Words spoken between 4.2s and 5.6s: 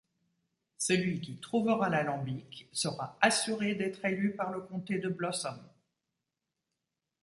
par le comté de Blossom.